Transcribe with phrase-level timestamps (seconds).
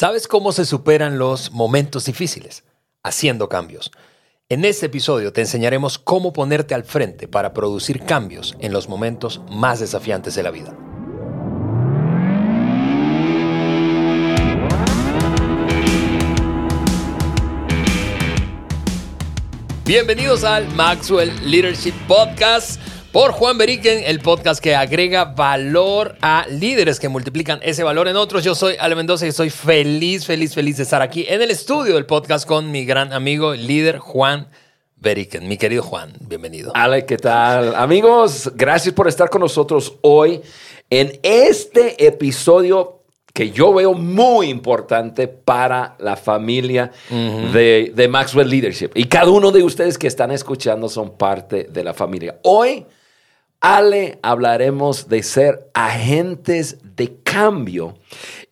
[0.00, 2.62] ¿Sabes cómo se superan los momentos difíciles?
[3.02, 3.90] Haciendo cambios.
[4.48, 9.40] En este episodio te enseñaremos cómo ponerte al frente para producir cambios en los momentos
[9.50, 10.72] más desafiantes de la vida.
[19.84, 22.80] Bienvenidos al Maxwell Leadership Podcast
[23.12, 28.16] por Juan Beriken, el podcast que agrega valor a líderes que multiplican ese valor en
[28.16, 28.44] otros.
[28.44, 31.94] Yo soy Ale Mendoza y estoy feliz, feliz, feliz de estar aquí en el estudio
[31.94, 34.48] del podcast con mi gran amigo, líder Juan
[34.96, 35.48] Beriken.
[35.48, 36.70] Mi querido Juan, bienvenido.
[36.74, 37.74] Ale, ¿qué tal?
[37.74, 40.42] Amigos, gracias por estar con nosotros hoy
[40.90, 48.90] en este episodio que yo veo muy importante para la familia de, de Maxwell Leadership.
[48.94, 52.40] Y cada uno de ustedes que están escuchando son parte de la familia.
[52.42, 52.84] Hoy
[53.60, 57.98] Ale, hablaremos de ser agentes de cambio.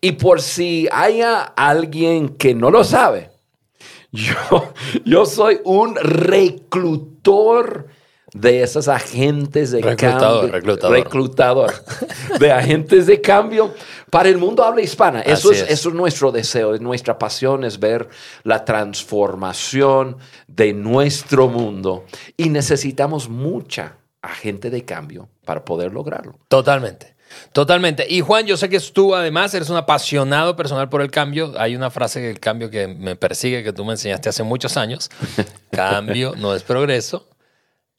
[0.01, 3.31] Y por si haya alguien que no lo sabe,
[4.11, 4.73] yo,
[5.05, 7.87] yo soy un reclutor
[8.33, 10.51] de esos agentes de reclutador, cambio.
[10.51, 10.97] Reclutador.
[10.97, 11.73] Reclutador.
[12.39, 13.73] De agentes de cambio
[14.11, 15.21] para el mundo habla hispana.
[15.21, 15.71] Eso es, es.
[15.71, 18.09] eso es nuestro deseo, es nuestra pasión, es ver
[18.43, 22.05] la transformación de nuestro mundo.
[22.35, 23.95] Y necesitamos mucha
[24.27, 26.37] agente de cambio para poder lograrlo.
[26.47, 27.15] Totalmente.
[27.51, 28.05] Totalmente.
[28.09, 31.53] Y Juan, yo sé que tú además eres un apasionado personal por el cambio.
[31.57, 35.09] Hay una frase del cambio que me persigue que tú me enseñaste hace muchos años.
[35.71, 37.27] Cambio no es progreso.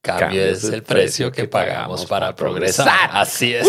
[0.01, 2.87] Cambio, cambio es el precio que pagamos para progresar.
[2.87, 3.11] progresar.
[3.21, 3.69] Así es.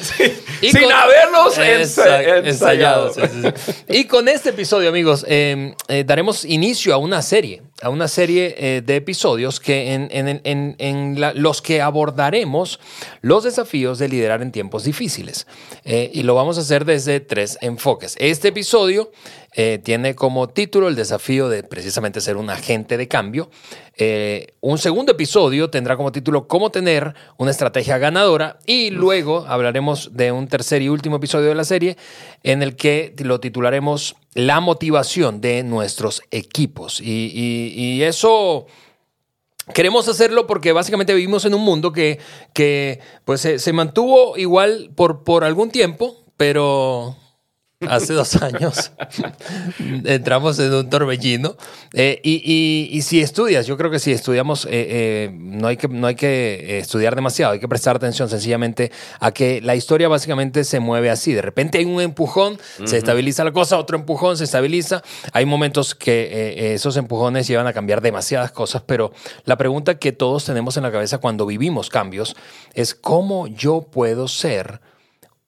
[0.00, 2.46] Sí, y sin con, haberlos ensayado.
[2.46, 3.12] ensayado.
[3.12, 7.88] Sí, sí, y con este episodio, amigos, eh, eh, daremos inicio a una serie, a
[7.88, 12.80] una serie eh, de episodios que en, los que abordaremos
[13.20, 15.46] los desafíos de liderar en tiempos difíciles.
[15.84, 18.16] Eh, y lo vamos a hacer desde tres enfoques.
[18.18, 19.10] Este episodio
[19.52, 23.50] eh, tiene como título el desafío de precisamente ser un agente de cambio.
[24.62, 30.32] Un segundo episodio tendrá como título cómo tener una estrategia ganadora y luego hablaremos de
[30.32, 31.98] un tercer y último episodio de la serie
[32.42, 37.00] en el que lo titularemos la motivación de nuestros equipos.
[37.00, 38.66] Y, eso...
[39.74, 42.18] Queremos hacerlo porque básicamente vivimos en un mundo que,
[42.52, 47.16] que pues, se, se mantuvo igual por, por algún tiempo, pero
[47.88, 48.92] hace dos años
[50.04, 51.56] entramos en un torbellino
[51.94, 55.78] eh, y, y, y, si estudias, yo creo que si estudiamos, eh, eh, no, hay
[55.78, 60.08] que, no hay que estudiar demasiado, hay que prestar atención sencillamente a que la historia
[60.08, 62.86] básicamente se mueve así, de repente hay un empujón, uh -huh.
[62.86, 65.02] se estabiliza la cosa, otro empujón, se estabiliza,
[65.32, 69.12] hay momentos que esos empujones llevan a cambiar demasiadas cosas, pero
[69.46, 72.36] la pregunta que todos tenemos en la cabeza cuando vivimos cambios
[72.74, 74.80] es cómo yo puedo ser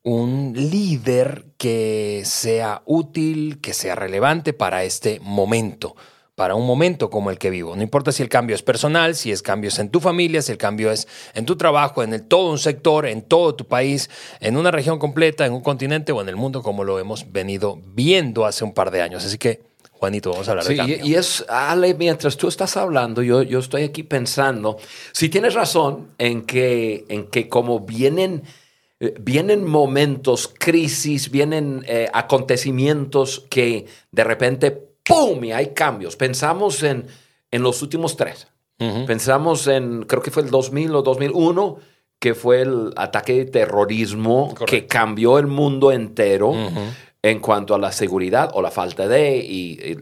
[0.03, 5.95] un líder que sea útil, que sea relevante para este momento,
[6.35, 7.77] para un momento como el que vivo.
[7.77, 10.59] No importa si el cambio es personal, si es cambios en tu familia, si el
[10.59, 14.57] cambio es en tu trabajo, en el, todo un sector, en todo tu país, en
[14.57, 18.45] una región completa, en un continente o en el mundo como lo hemos venido viendo
[18.45, 19.25] hace un par de años.
[19.25, 19.61] Así que,
[19.93, 20.99] Juanito, vamos a hablar sí, de cambio.
[21.01, 24.79] Y es, Ale, mientras tú estás hablando, yo, yo estoy aquí pensando,
[25.13, 28.43] si tienes razón en que, en que como vienen
[29.21, 34.71] vienen momentos, crisis, vienen eh, acontecimientos que de repente,
[35.05, 35.43] ¡pum!
[35.45, 36.17] y hay cambios.
[36.17, 37.07] Pensamos en,
[37.51, 38.49] en los últimos tres.
[38.79, 39.07] Uh -huh.
[39.07, 41.79] Pensamos en, creo que fue el 2000 o 2001,
[42.19, 44.67] que fue el ataque de terrorismo Correcto.
[44.67, 46.91] que cambió el mundo entero uh -huh.
[47.23, 49.97] en cuanto a la seguridad o la falta de y, y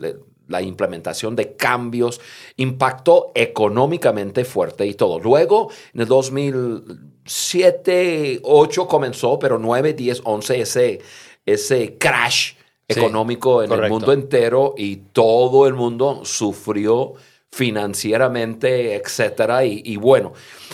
[0.50, 2.21] la implementación de cambios
[2.56, 5.19] impactó económicamente fuerte y todo.
[5.21, 11.00] Luego, en el 2007, 8 comenzó, pero 9, 10, 11, ese,
[11.47, 12.56] ese crash sí,
[12.88, 13.87] económico en correcto.
[13.87, 17.15] el mundo entero y todo el mundo sufrió
[17.53, 19.65] financieramente, etcétera.
[19.65, 20.32] Y, y bueno,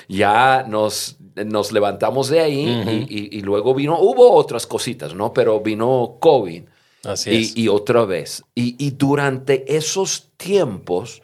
[0.09, 3.07] ya nos, nos levantamos de ahí uh -huh.
[3.09, 5.35] y, y, y, luego vino, hubo otras cositas, ¿no?
[5.35, 6.63] Pero vino COVID.
[7.07, 7.57] Así y, es.
[7.57, 8.43] y, otra vez.
[8.55, 11.23] Y, y, durante esos tiempos,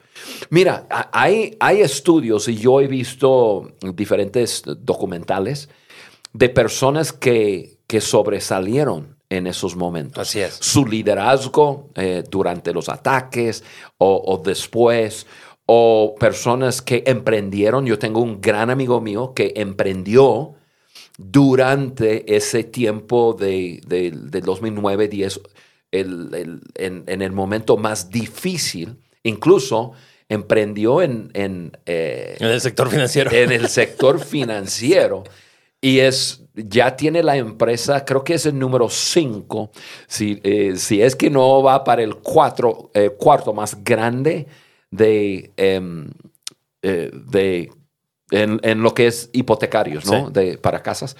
[0.51, 5.69] mira, hay, hay estudios y yo he visto diferentes documentales
[6.33, 10.29] de personas que, que sobresalieron en esos momentos.
[10.29, 10.55] Así es.
[10.61, 13.65] Su liderazgo eh, durante los ataques
[13.99, 15.27] o, o después
[15.67, 17.87] o personas que emprendieron.
[17.87, 20.55] Yo tengo un gran amigo mío que emprendió
[21.19, 25.41] durante ese tiempo de, de, de 2009-10,
[25.93, 29.93] el, el, en, en, el momento más difícil, incluso
[30.29, 33.31] emprendió en, en, eh, en el sector financiero.
[33.31, 35.25] En el sector financiero.
[35.81, 39.71] y es, ya tiene la empresa, creo que es el número 5,
[40.07, 44.47] si, eh, si es que no va para el cuatro, eh, cuarto más grande
[44.91, 46.11] de, em,
[46.83, 47.71] eh, de
[48.31, 50.27] en, en lo que es hipotecarios, ¿no?
[50.27, 50.33] Sí.
[50.33, 51.17] De, para casas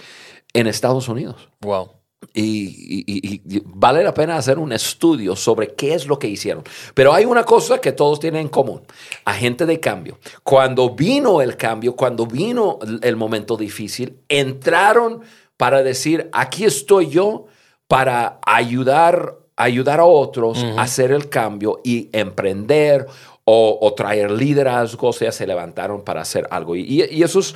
[0.55, 1.49] en Estados Unidos.
[1.61, 1.91] Wow.
[2.35, 6.29] Y, y- y- y vale la pena hacer un estudio sobre qué es lo que
[6.29, 6.63] hicieron.
[6.95, 8.81] Pero hay una cosa que todos tienen en común,
[9.25, 10.19] agente de cambio.
[10.43, 15.21] Cuando vino el cambio, cuando vino el- momento difícil, entraron
[15.57, 17.47] para decir, aquí estoy yo
[17.89, 23.07] para ayudar, ayudar a otros a hacer el cambio y emprender
[23.45, 26.77] o, o traer liderazgo, o sea, se levantaron para hacer algo.
[26.77, 27.55] Y, y- y eso es,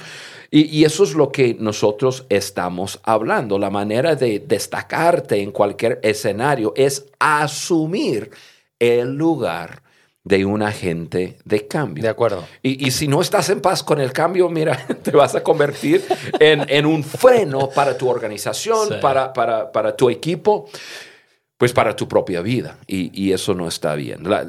[0.50, 3.58] y, y eso es lo que nosotros estamos hablando.
[3.58, 8.31] La manera de destacarte en cualquier escenario es asumir
[8.78, 9.82] el lugar
[10.25, 12.02] de un agente de cambio.
[12.02, 12.44] De acuerdo.
[12.62, 16.04] Y, y si no estás en paz con el cambio, mira, te vas a convertir
[16.40, 18.94] en, en un freno para tu organización, Sí.
[19.00, 20.69] para, para, para tu equipo,
[21.56, 22.76] pues para tu propia vida.
[22.88, 24.28] Y, y eso no está bien.
[24.28, 24.44] La-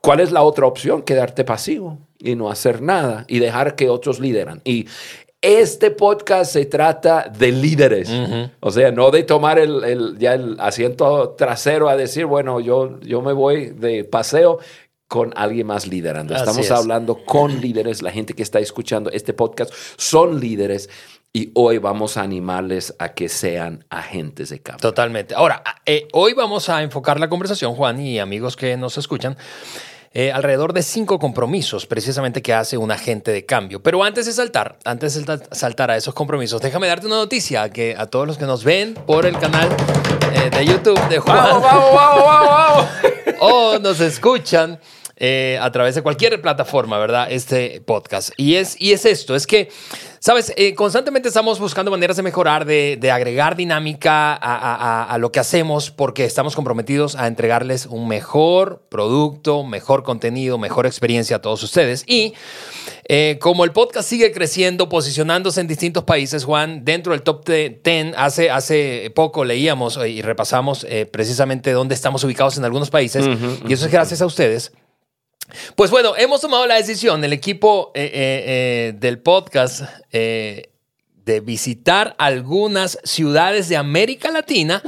[0.00, 1.02] ¿Cuál es la otra opción?
[1.02, 4.60] Quedarte pasivo y no hacer nada y dejar que otros lideran.
[4.64, 4.86] Y
[5.42, 8.08] este podcast se trata de líderes.
[8.60, 12.98] O sea, no de tomar el, el- ya el asiento trasero a decir, bueno, yo,
[13.00, 14.58] yo me voy de paseo
[15.06, 16.34] con alguien más liderando.
[16.34, 16.70] Así Estamos es.
[16.70, 18.00] hablando con líderes.
[18.00, 20.88] La gente que está escuchando este podcast son líderes
[21.36, 24.80] y hoy vamos a animarles a que sean agentes de cambio.
[24.80, 25.34] Totalmente.
[25.34, 29.36] Ahora, eh, hoy vamos a enfocar la conversación, Juan y amigos que nos escuchan,
[30.12, 33.82] eh, alrededor de cinco compromisos precisamente que hace un agente de cambio.
[33.82, 37.68] Pero antes de saltar, antes de salta- saltar a esos compromisos, déjame darte una noticia
[37.70, 39.68] que a todos los que nos ven por el canal
[40.34, 42.86] eh, de YouTube de Juan ¡Vamos, vamos, vamos, vamos, vamos!
[43.40, 44.78] o nos escuchan
[45.16, 47.26] eh, a través de cualquier plataforma, ¿verdad?
[47.30, 48.30] Este podcast.
[48.36, 49.68] Y es, y es esto, es que,
[50.24, 50.54] ¿sabes?
[50.56, 55.18] Eh, constantemente estamos buscando maneras de mejorar, de, de agregar dinámica a, a- a- a
[55.18, 61.36] lo que hacemos porque estamos comprometidos a entregarles un mejor producto, mejor contenido, mejor experiencia
[61.36, 62.04] a todos ustedes.
[62.06, 62.32] Y
[63.06, 68.14] eh, como el podcast sigue creciendo, posicionándose en distintos países, Juan, dentro del top 10,
[68.16, 73.26] hace, hace poco leíamos eh, y repasamos eh, precisamente dónde estamos ubicados en algunos países,
[73.68, 74.72] y eso es gracias a ustedes.
[75.76, 82.14] Pues bueno, hemos tomado la decisión, el equipo eh, eh, eh, del podcast, de visitar
[82.18, 84.82] algunas ciudades de América Latina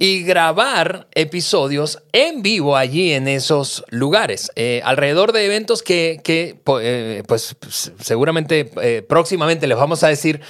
[0.00, 6.56] y grabar episodios en vivo allí en esos lugares, eh, alrededor de eventos que, que,
[6.80, 7.56] eh, pues
[8.00, 10.40] seguramente eh, próximamente les vamos a decir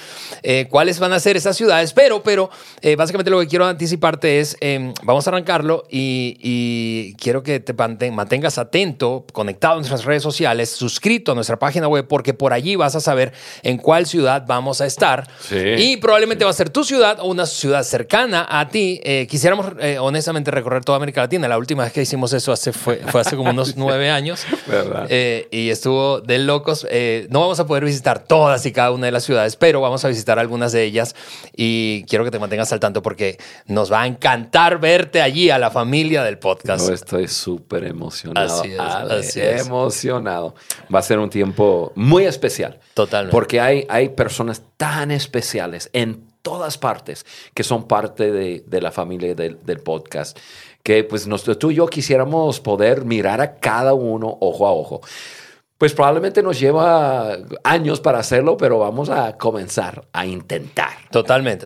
[0.69, 2.49] cuáles van a ser esas ciudades, pero, pero
[2.97, 7.75] básicamente lo que quiero anticiparte es, eh, vamos a arrancarlo y, y quiero que te
[7.75, 12.53] manten- mantengas atento, conectado a nuestras redes sociales, suscrito a nuestra página web, porque por
[12.53, 13.33] allí vas a saber
[13.63, 15.27] en cuál ciudad vamos a estar.
[15.39, 15.57] Sí.
[15.77, 19.01] Y probablemente va a ser tu ciudad o una ciudad cercana a ti.
[19.35, 21.49] Quisiéramos eh, honestamente recorrer toda América Latina.
[21.49, 24.45] La última vez que hicimos eso hace, fue, fue hace como unos nueve años.
[24.65, 25.07] ¿Verdad?
[25.09, 26.87] Eh, y estuvo de locos.
[26.89, 30.05] Eh, no vamos a poder visitar todas y cada una de las ciudades, pero vamos
[30.05, 31.17] a visitar algunas de ellas.
[31.53, 35.59] Y quiero que te mantengas al tanto porque nos va a encantar verte allí a
[35.59, 36.87] la familia del podcast.
[36.87, 38.61] No, estoy súper emocionado.
[38.61, 39.67] Así es, Ale, así es.
[39.67, 40.55] Emocionado.
[40.93, 42.79] Va a ser un tiempo muy especial.
[42.93, 43.33] Totalmente.
[43.33, 47.25] Porque hay, hay personas tan especiales en todas partes
[47.55, 50.37] que son parte de, la familia del, del podcast.
[50.83, 55.01] Que pues nosotros, tú y yo quisiéramos poder mirar a cada uno ojo a ojo.
[55.79, 60.93] Pues probablemente nos lleva años para hacerlo, pero vamos a comenzar a intentar.
[61.11, 61.65] Totalmente.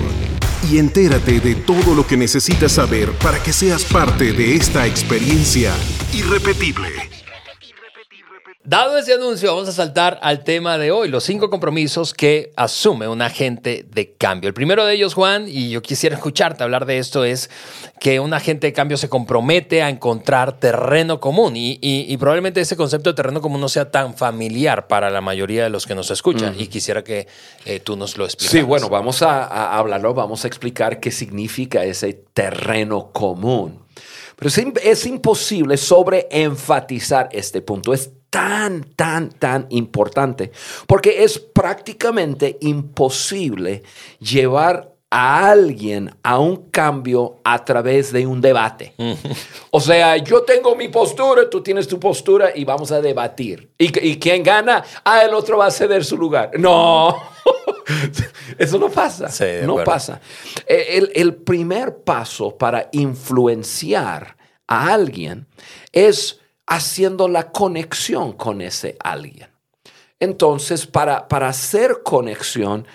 [0.71, 5.75] y entérate de todo lo que necesitas saber para que seas parte de esta experiencia
[6.13, 6.89] irrepetible.
[8.71, 13.09] Dado ese anuncio, vamos a saltar al tema de hoy, los cinco compromisos que asume
[13.09, 14.47] un agente de cambio.
[14.47, 17.51] El primero de ellos, Juan, y yo quisiera escucharte hablar de esto, es
[17.99, 22.61] que un agente de cambio se compromete a encontrar terreno común y, y- y probablemente
[22.61, 25.97] ese concepto de terreno común no sea tan familiar para la mayoría de los que
[25.97, 27.27] nos escuchan y quisiera que
[27.65, 28.53] eh, tú nos lo expliques.
[28.53, 33.81] Sí, bueno, vamos a, a hablarlo, vamos a explicar qué significa ese terreno común.
[34.37, 37.93] Pero es, es imposible sobreenfatizar este punto.
[37.93, 40.53] Es tan, tan, tan importante,
[40.87, 43.83] porque es prácticamente imposible
[44.21, 48.95] llevar a alguien a un cambio a través de un debate.
[49.73, 53.73] O sea, yo tengo mi postura, tú tienes tu postura y vamos a debatir.
[53.77, 54.85] ¿Y, y quién gana?
[55.05, 56.53] Ah, el otro va a ceder su lugar.
[56.57, 57.17] No,
[58.59, 59.29] eso no pasa.
[59.31, 60.21] Sí, no pasa.
[60.65, 64.37] Eh, El, el primer paso para influenciar
[64.69, 65.49] a alguien
[65.91, 66.39] es
[66.71, 69.49] haciendo la conexión con ese alguien.
[70.21, 72.87] Entonces, para, para hacer conexión,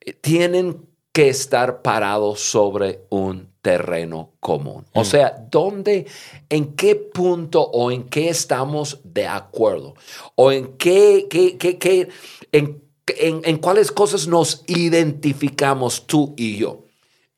[0.00, 4.84] eh, tienen que estar parados sobre un terreno común.
[4.94, 6.06] O sea, ¿dónde,
[6.48, 9.94] en qué punto o en qué estamos de acuerdo?
[10.36, 12.08] ¿O en qué, qué, qué, qué-
[12.52, 16.84] en, en- en cuáles cosas nos identificamos tú y yo?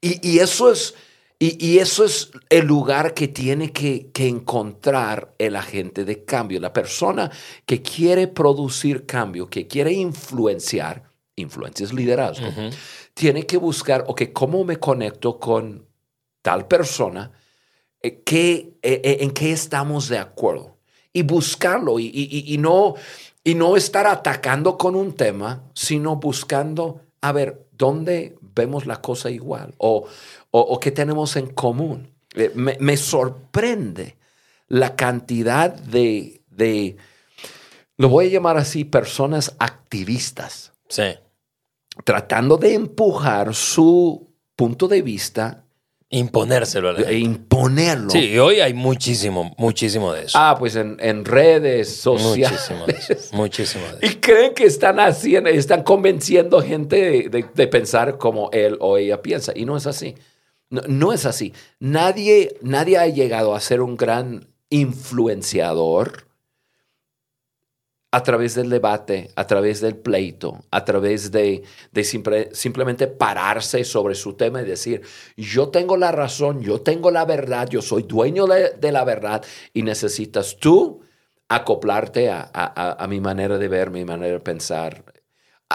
[0.03, 0.95] Y, y eso es...
[1.39, 6.59] Y, y eso es el lugar que tiene que, que encontrar el agente de cambio,
[6.61, 7.31] la persona
[7.67, 11.03] que quiere producir cambio, que quiere influenciar,
[11.37, 12.47] influencia es liderazgo,
[13.13, 15.87] tiene que buscar, ok, ¿cómo me conecto con
[16.41, 17.33] tal persona?
[18.01, 20.79] Eh, ¿qué- eh, eh, ¿En qué estamos de acuerdo?
[21.13, 22.95] Y buscarlo y- y no,
[23.45, 29.31] y no estar atacando con un tema, sino buscando, a ver, ¿dónde vemos la cosa
[29.31, 29.75] igual?
[29.79, 30.07] O,
[30.51, 32.13] o, o qué tenemos en común.
[32.35, 34.17] Eh, me, me sorprende
[34.67, 36.97] la cantidad de, de,
[37.99, 41.15] lo voy a llamar así, personas activistas Sí.
[42.05, 45.66] tratando de empujar su punto de vista
[46.09, 47.19] Imponérselo a la e gente.
[47.19, 48.11] imponerlo.
[48.11, 50.39] Sí, y hoy hay muchísimo, muchísimo de eso.
[50.41, 52.53] Ah, pues en, en redes sociales.
[52.53, 53.15] muchísimo de eso.
[53.37, 53.99] Muchísimo de eso.
[54.15, 58.97] Y creen que están haciendo, están convenciendo gente de, de- de pensar como él o
[58.99, 59.53] ella piensa.
[59.57, 60.15] Y no es así.
[60.71, 61.53] No, no es así.
[61.81, 66.26] Nadie, nadie ha llegado a ser un gran influenciador
[68.17, 73.85] a través del debate, a través del pleito, a través de, de simple- simplemente pararse
[73.85, 75.03] sobre su tema y decir,
[75.37, 79.45] yo tengo la razón, yo tengo la verdad, yo soy dueño de, de la verdad
[79.75, 81.03] y necesitas tú
[81.49, 85.05] acoplarte a, a- mi manera de ver, mi manera de pensar,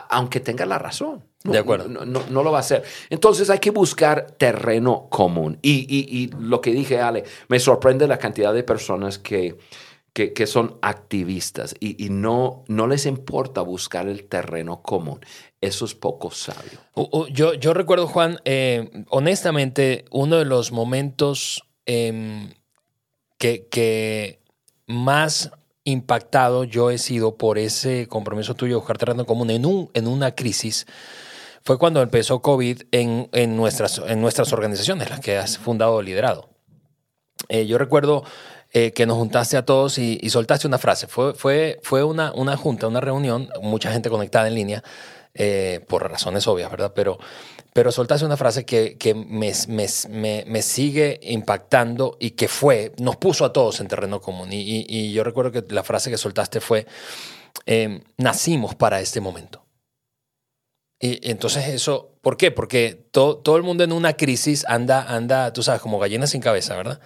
[0.10, 1.24] aunque tenga la razón.
[1.44, 1.88] No, De acuerdo.
[1.90, 2.84] No, no- no lo va a hacer.
[3.10, 5.58] Entonces hay que buscar terreno común.
[5.62, 9.58] Y, y- y lo que dije, Ale, me sorprende la cantidad de personas que,
[10.14, 15.22] que, que son activistas y, y no, no les importa buscar el terreno común.
[15.62, 16.80] Eso es poco sabio.
[17.32, 22.54] Yo, yo recuerdo, Juan, eh, honestamente, uno de los momentos em,
[23.38, 24.42] que, que
[24.88, 25.52] más
[25.84, 30.08] impactado yo he sido por ese compromiso tuyo de buscar terreno común en, un, en
[30.08, 30.86] una crisis
[31.64, 36.02] fue cuando empezó COVID en, en, nuestras, en nuestras organizaciones, las que has fundado o
[36.02, 36.50] liderado.
[37.50, 38.24] Eh, yo recuerdo
[38.74, 41.08] eh, que nos juntaste a todos y, soltaste una frase.
[41.08, 44.84] Fue, fue, fue una, una junta, una reunión, mucha gente conectada en línea,
[45.34, 46.94] eh, por razones obvias, ¿verdad?
[46.96, 47.18] Pero,
[47.74, 52.94] pero soltaste una frase que, que me, me, me, me sigue impactando y que fue,
[52.98, 54.50] nos puso a todos en terreno común.
[54.52, 56.86] Y, yo recuerdo que la frase que soltaste fue,
[57.66, 59.66] eh, nacimos para este momento.
[61.00, 62.52] Y, y entonces eso, ¿por qué?
[62.52, 66.42] Porque to- todo el mundo en una crisis anda, anda, tú sabes, como gallina sin
[66.42, 67.02] cabeza, ¿verdad?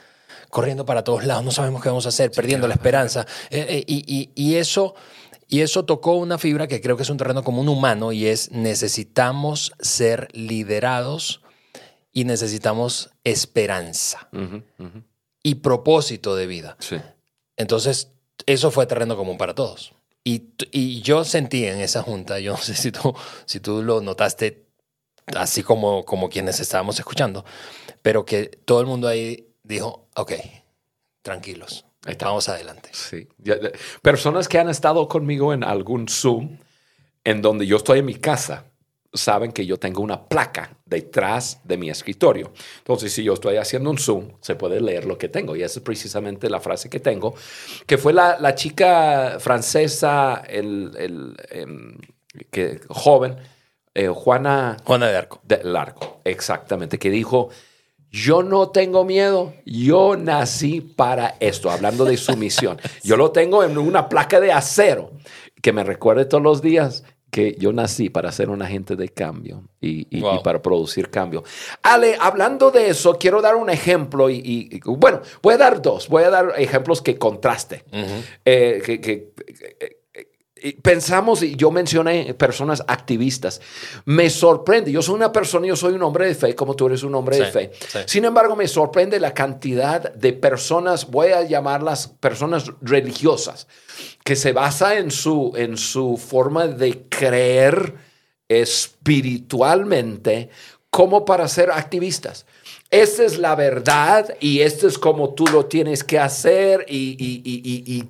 [0.56, 3.26] Corriendo para todos lados, no sabemos qué vamos a hacer, perdiendo la esperanza.
[3.50, 4.96] Eh, eh, y, y- y eso,
[5.50, 8.52] y eso tocó una fibra que creo que es un terreno común humano y es
[8.52, 11.42] necesitamos ser liderados
[12.14, 14.30] y necesitamos esperanza
[15.44, 16.78] y propósito de vida.
[16.80, 17.02] Sí.
[17.58, 18.14] Entonces,
[18.46, 19.92] eso fue terreno común para todos.
[20.24, 23.14] Y, y yo sentí en esa junta, yo no sé si tú,
[23.46, 24.64] si tú lo notaste
[25.36, 27.44] así como, como quienes estábamos escuchando,
[28.02, 30.34] pero que todo el mundo ahí dijo, ok,
[31.22, 31.86] tranquilos,
[32.20, 32.90] vamos adelante.
[32.94, 33.28] Sí.
[34.02, 36.58] Personas que han estado conmigo en algún Zoom,
[37.24, 38.66] en donde yo estoy en mi casa,
[39.14, 42.52] saben que yo tengo una placa detrás de mi escritorio.
[42.80, 45.56] Entonces, si yo estoy haciendo un Zoom, se puede leer lo que tengo.
[45.56, 47.34] Y esa es precisamente la frase que tengo,
[47.88, 51.98] que fue la, la chica francesa, el, el, em,
[52.52, 53.38] que, joven,
[53.94, 55.40] eh, Juana Juana de Arco.
[55.44, 57.50] de Largo, exactamente, que dijo,
[58.24, 62.78] yo no tengo miedo, yo nací para esto, hablando de su misión.
[63.04, 65.12] Yo lo tengo en una placa de acero
[65.62, 69.64] que me recuerde todos los días que yo nací para ser un agente de cambio
[69.82, 70.36] y, y- Wow.
[70.36, 71.44] y para producir cambio.
[71.84, 76.08] Ale, hablando de eso, quiero dar un ejemplo y, y- bueno, voy a dar dos,
[76.08, 77.84] voy a dar ejemplos que contraste.
[78.46, 79.34] Eh, que, que-
[79.80, 79.98] eh,
[80.74, 83.62] pensamos, y yo mencioné personas activistas,
[84.06, 87.04] me sorprende, yo soy una persona, yo soy un hombre de fe, como tú eres
[87.04, 87.72] un hombre de Sí, fe.
[87.88, 88.00] sí.
[88.08, 93.68] Sin embargo, me sorprende la cantidad de personas, voy a llamarlas personas religiosas,
[94.24, 97.94] que se basa en su, en su forma de creer
[98.48, 100.50] espiritualmente
[100.90, 102.46] como para ser activistas.
[102.90, 107.42] Esta es la verdad y esto es como tú lo tienes que hacer y, y-
[107.44, 108.10] y- y-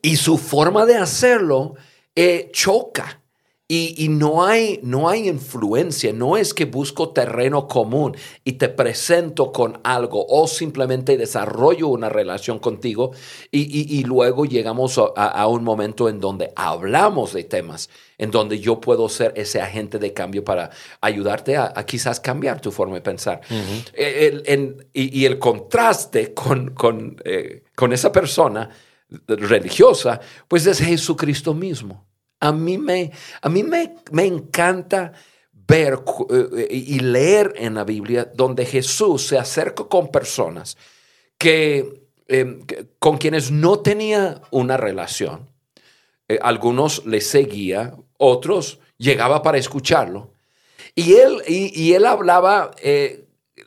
[0.00, 1.74] y- su forma de hacerlo
[2.14, 3.18] eh, choca.
[3.68, 8.68] Y, y no, hay, no hay influencia, no es que busco terreno común y te
[8.68, 13.12] presento con algo o simplemente desarrollo una relación contigo
[13.50, 18.58] y, y- y luego llegamos a, un momento en donde hablamos de temas, en donde
[18.60, 20.68] yo puedo ser ese agente de cambio para
[21.00, 23.40] ayudarte a, a quizás cambiar tu forma de pensar.
[23.94, 28.68] Eh, el- y el contraste con, con, eh, con esa persona
[29.26, 32.06] religiosa, pues es Jesucristo mismo.
[32.40, 35.12] A mí me, a mí me, me encanta
[35.52, 36.26] ver cu-
[36.56, 40.76] eh, y leer en la Biblia donde Jesús se acerca con personas
[41.38, 45.48] que, eh, que- con quienes no tenía una relación.
[46.28, 50.32] Eh, algunos le seguía, otros llegaba para escucharlo.
[50.94, 53.21] Y él, y, él hablaba eh,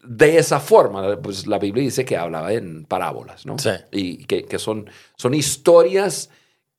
[0.08, 1.18] de esa forma.
[1.22, 3.58] Pues la Biblia dice que hablaba en parábolas, ¿no?
[3.60, 3.70] Sí.
[3.92, 6.30] Y que, que son, son historias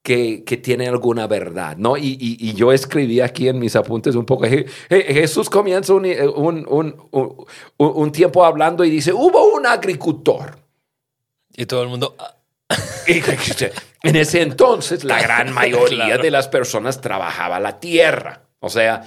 [0.02, 1.96] que, que tienen alguna verdad, ¿no?
[1.96, 4.44] Y, y- y yo escribí aquí en mis apuntes un poco.
[4.46, 7.46] Je- Je- Jesús comienza un, un- un-
[7.78, 10.58] un- tiempo hablando y dice: Hubo un agricultor.
[11.56, 12.14] Y todo el mundo.
[12.18, 12.34] ah,
[13.08, 13.20] Y
[14.08, 16.22] en ese entonces, la gran mayoría Claro.
[16.22, 18.42] de las personas trabajaba la tierra.
[18.60, 19.04] O sea,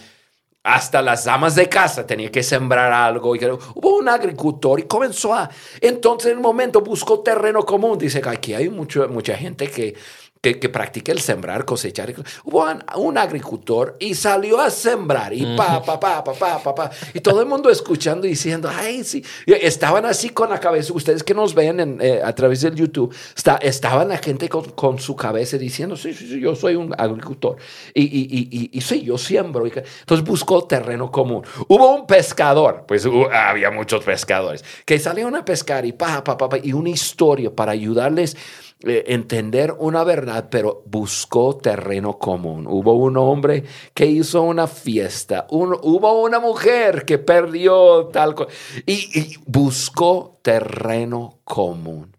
[0.64, 3.36] hasta las damas de casa tenían que sembrar algo.
[3.36, 5.50] Y hubo un agricultor y comenzó a.
[5.80, 7.98] Entonces, en un momento buscó terreno común.
[7.98, 9.96] Dice que aquí hay mucho, mucha gente que,
[10.42, 12.14] que, que practica el sembrar, cosechar.
[12.46, 12.66] Hubo
[12.96, 15.34] un, agricultor y salió a sembrar.
[15.34, 16.92] Y pa, pa, pa, pa, pa, pa, pa.
[17.14, 19.24] Y todo el mundo escuchando y diciendo, ay, sí.
[19.46, 20.94] Estaban así con la cabeza.
[20.94, 24.64] Ustedes que nos ven en, eh, a través del YouTube, está, estaban la gente con,
[24.72, 27.58] con su cabeza diciendo, sí, sí, sí, yo soy un agricultor.
[27.94, 29.66] Y, y, y, y, sí, yo siembro.
[29.66, 31.44] Entonces buscó terreno común.
[31.68, 36.48] Hubo un pescador, pues había muchos pescadores, que salieron a pescar y pa, pa, pa,
[36.48, 38.38] pa, y una historia para ayudarles
[38.84, 42.66] eh, entender una verdad, pero buscó terreno común.
[42.68, 43.64] Hubo un hombre
[43.94, 48.52] que hizo una fiesta, un- hubo una mujer que perdió tal cosa,
[48.86, 52.16] y, y buscó terreno común.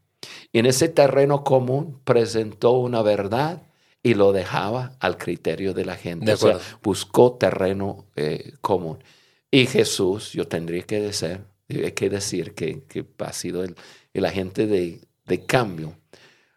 [0.53, 3.63] Y en ese terreno común presentó una verdad
[4.03, 6.27] y lo dejaba al criterio de la gente.
[6.27, 9.03] De O sea, buscó terreno eh, común.
[9.51, 13.77] Y Jesús, yo tendría que decir, eh, que, decir que, que ha sido el,
[14.15, 15.97] el agente de, de cambio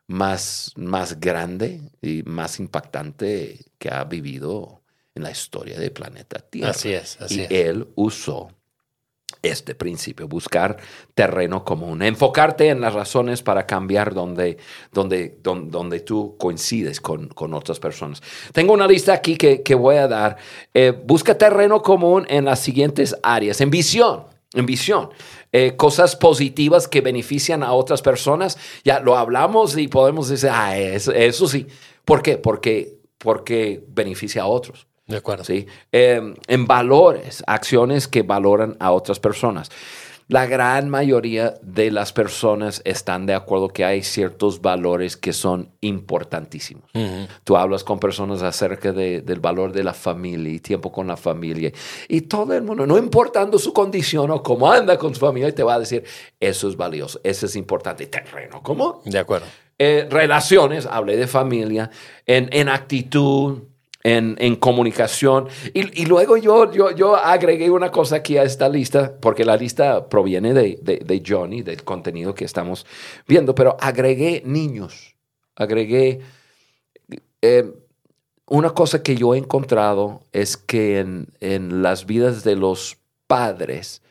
[0.07, 4.81] más, más grande y más impactante que ha vivido
[5.15, 6.71] en la historia del planeta Tierra.
[6.71, 7.51] Así es, así y es.
[7.51, 8.49] él usó
[9.43, 10.77] este principio, buscar
[11.13, 14.57] terreno común, enfocarte en las razones para cambiar donde,
[14.91, 18.23] donde, donde, donde tú coincides con, con otras personas.
[18.53, 20.37] Tengo una lista aquí que, que voy a dar.
[20.73, 23.59] Eh, busca terreno común en las siguientes áreas.
[23.59, 25.09] En visión, visión.
[25.51, 28.57] Eh, cosas positivas que benefician a otras personas.
[28.83, 31.67] Ya lo hablamos y podemos decir, ah, eso, eso sí.
[32.05, 32.37] ¿Por qué?
[32.37, 34.87] Porque, porque beneficia a otros.
[35.07, 35.43] De acuerdo.
[35.43, 35.67] ¿sí?
[35.91, 39.69] Eh, en valores, acciones que valoran a otras personas.
[40.27, 45.69] La gran mayoría de las personas están de acuerdo que hay ciertos valores que son
[45.81, 46.83] importantísimos.
[47.43, 51.17] Tú hablas con personas acerca de- del valor de la familia y tiempo con la
[51.17, 51.71] familia.
[52.07, 55.63] Y todo el mundo, no importando su condición o cómo anda con su familia, te
[55.63, 56.03] va a decir,
[56.39, 58.05] eso es valioso, eso es importante.
[58.07, 59.01] Terreno, ¿cómo?
[59.05, 59.45] De acuerdo.
[59.77, 61.89] Eh, relaciones, hablé de familia,
[62.25, 63.63] en, en actitud,
[64.03, 65.47] en, en comunicación.
[65.73, 69.57] Y, y luego yo, yo, yo agregué una cosa aquí a esta lista, porque la
[69.57, 72.85] lista proviene de, de, de Johnny, del contenido que estamos
[73.27, 75.15] viendo, pero agregué niños,
[75.55, 76.21] agregué...
[77.41, 77.71] eh,
[78.45, 84.01] una cosa que yo he encontrado es que en, en las vidas de los padres,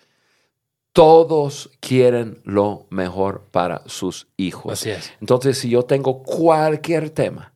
[0.95, 4.73] todos quieren lo mejor para sus hijos.
[4.73, 5.13] Así es.
[5.21, 7.52] Entonces, si yo tengo cualquier tema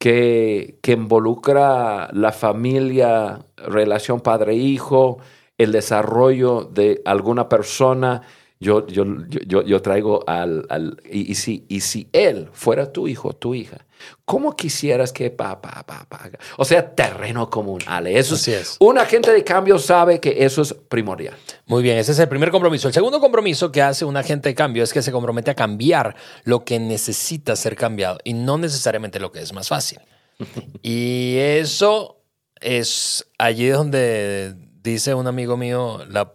[0.00, 5.18] que, que involucra la familia, relación padre-hijo,
[5.58, 8.22] el desarrollo de alguna persona,
[8.60, 9.04] yo, yo,
[9.46, 10.66] yo, yo- traigo al...
[10.68, 13.86] al- y, y si, y si él fuera tu hijo, tu hija,
[14.26, 16.30] ¿cómo quisieras que papá, papá?
[16.58, 18.18] O sea, terreno común, Ale.
[18.18, 18.76] Eso Así es.
[18.78, 21.34] Un agente de cambio sabe que eso es primordial.
[21.66, 22.86] Muy bien, ese es el primer compromiso.
[22.88, 26.14] El segundo compromiso que hace un agente de cambio es que se compromete a cambiar
[26.44, 29.98] lo que necesita ser cambiado y no necesariamente lo que es más fácil.
[30.82, 32.22] Y eso
[32.60, 36.34] es allí donde dice un amigo mío, la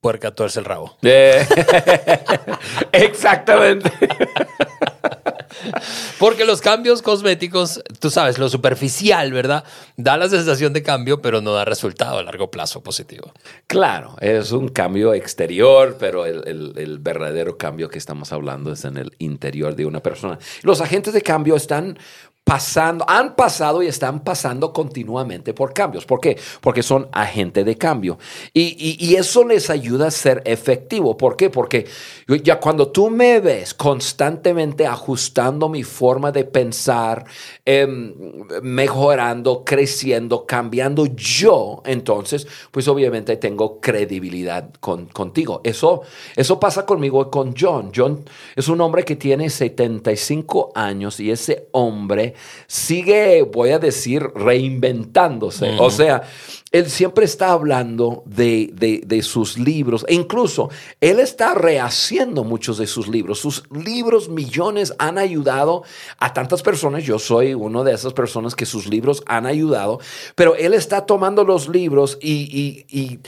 [0.00, 0.96] puerca tuerce el rabo.
[1.02, 1.46] Eh,
[2.92, 3.90] Exactamente.
[6.18, 9.64] Porque los cambios cosméticos, tú sabes, lo superficial, ¿verdad?
[9.96, 13.32] Da la sensación de cambio, pero no da resultado a largo plazo positivo.
[13.66, 18.84] Claro, es un cambio exterior, pero el, el- el verdadero cambio que estamos hablando es
[18.84, 20.38] en el interior de una persona.
[20.62, 21.98] Los agentes de cambio están
[22.46, 26.06] pasando, han pasado y están pasando continuamente por cambios.
[26.06, 26.38] ¿Por qué?
[26.60, 28.18] Porque son agentes de cambio.
[28.54, 31.16] Y, y- eso les ayuda a ser efectivo.
[31.16, 31.50] ¿Por qué?
[31.50, 31.86] Porque
[32.44, 37.24] ya cuando tú me ves constantemente ajustando mi forma de pensar,
[37.64, 38.14] em,
[38.62, 45.62] mejorando, creciendo, cambiando yo, entonces, pues obviamente tengo credibilidad con- contigo.
[45.64, 46.02] Eso,
[46.36, 47.90] eso pasa conmigo con John.
[47.92, 52.35] John es un hombre que tiene 75 años y ese hombre
[52.66, 55.76] sigue, voy a decir, reinventándose.
[55.78, 56.22] O sea,
[56.72, 60.68] él siempre está hablando de, de- de sus libros e incluso
[61.00, 63.38] él está rehaciendo muchos de sus libros.
[63.40, 65.84] Sus libros, millones, han ayudado
[66.18, 67.04] a tantas personas.
[67.04, 70.00] Yo soy uno de esas personas que sus libros han ayudado,
[70.34, 73.18] pero él está tomando los libros y- y- y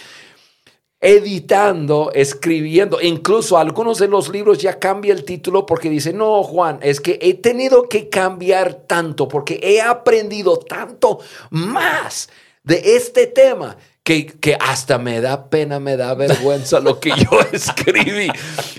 [1.01, 6.81] editando, escribiendo, incluso algunos de los libros ya cambia el título porque dice, no, Juan,
[6.83, 12.29] es que he tenido que cambiar tanto porque he aprendido tanto más
[12.65, 13.77] de este tema.
[14.03, 18.31] Que, que hasta me da pena, me da vergüenza lo que yo escribí.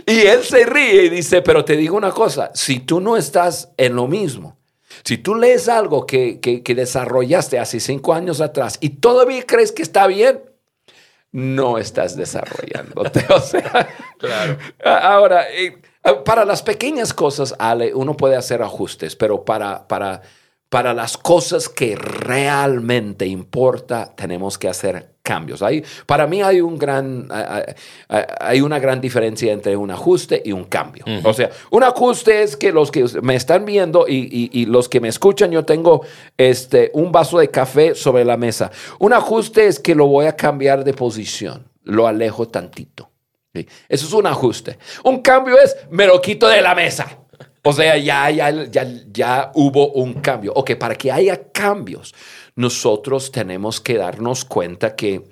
[0.08, 3.70] Y él se ríe y dice, pero te digo una cosa, si tú no estás
[3.78, 4.58] en lo mismo,
[5.04, 9.72] si tú lees algo que, que, que desarrollaste hace cinco años atrás y todavía crees
[9.72, 10.42] que está bien,
[11.32, 13.26] no estás desarrollándote.
[13.34, 13.88] O sea,
[14.84, 15.78] ahora, eh,
[16.26, 20.22] para las pequeñas cosas, Ale, uno puede hacer ajustes, pero para, para,
[20.70, 25.62] para las cosas que realmente importa, tenemos que hacer cambios.
[25.62, 27.28] Hay, para mí hay, un gran,
[28.40, 31.06] hay- una gran diferencia entre un ajuste y un cambio.
[31.24, 34.90] O sea, un ajuste es que los que me están viendo y, y- y los
[34.90, 36.02] que me escuchan, yo tengo
[36.38, 38.72] este, un vaso de café sobre la mesa.
[39.00, 43.10] Un ajuste es que lo voy a cambiar de posición, lo alejo tantito.
[43.54, 43.68] ¿sí?
[43.88, 44.78] Eso es un ajuste.
[45.04, 47.08] Un cambio es, me lo quito de la mesa.
[47.64, 50.54] O sea, ya, ya, ya, ya hubo un cambio.
[50.56, 52.16] Ok, para que haya cambios,
[52.60, 55.24] nosotros tenemos que darnos cuenta que,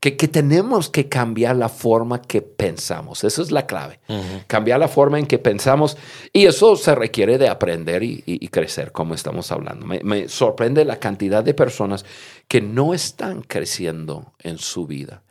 [0.00, 3.22] que, que tenemos que cambiar la forma que pensamos.
[3.22, 4.00] Esa es la clave.
[4.46, 5.98] Cambiar la forma en que pensamos.
[6.32, 9.84] Y eso se requiere de aprender y, y- y crecer, como estamos hablando.
[9.86, 12.06] Me, me sorprende la cantidad de personas
[12.48, 15.22] que no están creciendo en su vida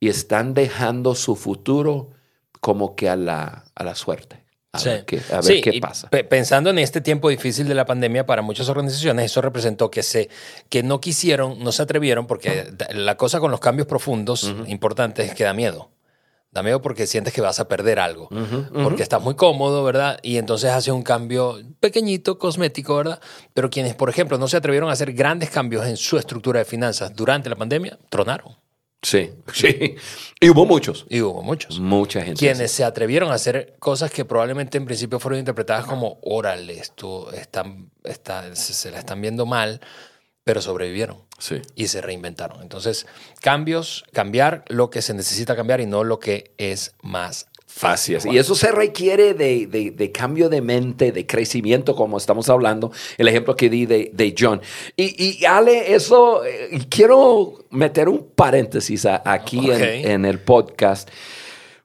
[0.00, 2.10] y están dejando su futuro
[2.60, 4.43] como que a la, a la suerte.
[4.74, 4.88] A Sí.
[4.88, 6.08] ver qué, a ver Sí, qué y pasa.
[6.10, 10.02] pe- Pensando en este tiempo difícil de la pandemia para muchas organizaciones, eso representó que,
[10.02, 10.28] se,
[10.68, 15.34] que no quisieron, no se atrevieron, porque la cosa con los cambios profundos importantes es
[15.34, 15.90] que da miedo.
[16.50, 18.28] Da miedo porque sientes que vas a perder algo,
[18.84, 20.18] porque estás muy cómodo, ¿verdad?
[20.22, 23.20] Y entonces hace un cambio pequeñito, cosmético, ¿verdad?
[23.54, 26.64] Pero quienes, por ejemplo, no se atrevieron a hacer grandes cambios en su estructura de
[26.64, 28.56] finanzas durante la pandemia, tronaron.
[29.04, 29.94] Sí, sí.
[30.40, 31.06] Y hubo muchos.
[31.08, 31.78] Y hubo muchos.
[31.78, 32.38] Mucha gente.
[32.38, 37.30] Quienes se atrevieron a hacer cosas que probablemente en principio fueron interpretadas como, órale, esto
[37.32, 39.80] están, está, se, se la están viendo mal,
[40.42, 41.62] pero sobrevivieron Sí.
[41.74, 42.62] y se reinventaron.
[42.62, 43.06] Entonces,
[43.40, 47.46] cambios, cambiar lo que se necesita cambiar y no lo que es más
[48.18, 48.26] Es.
[48.34, 52.92] Y eso se requiere de, de- de cambio de mente, de crecimiento, como estamos hablando,
[53.18, 54.60] el ejemplo que di de, de John.
[54.96, 61.08] Y, y, Ale, eso, eh, quiero meter un paréntesis a- aquí en- en, el podcast,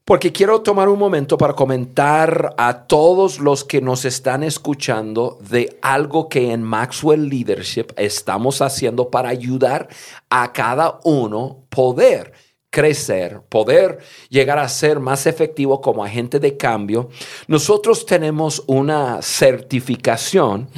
[0.05, 5.77] porque quiero tomar un momento para comentar a todos los que nos están escuchando de
[5.81, 9.87] algo que en Maxwell Leadership estamos haciendo para ayudar
[10.29, 12.33] a cada uno poder
[12.69, 17.09] crecer, poder llegar a ser más efectivo como agente de cambio,
[17.47, 20.69] nosotros tenemos una certificación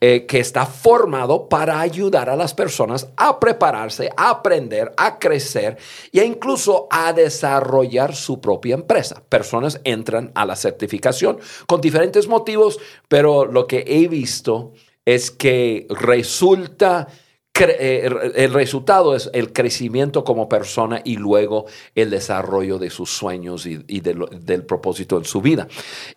[0.00, 5.78] eh, que está formado para ayudar a las personas a prepararse, a aprender, a crecer
[6.12, 9.22] e incluso a desarrollar su propia empresa.
[9.28, 14.72] Personas entran a la certificación con diferentes motivos, pero lo que he visto
[15.04, 17.08] es que resulta
[17.64, 23.84] el resultado es el crecimiento como persona y luego el desarrollo de sus sueños y,
[23.88, 25.68] y de lo- del propósito en su vida.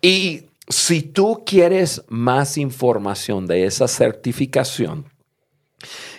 [0.02, 5.06] Y si tú quieres más información de esa certificación,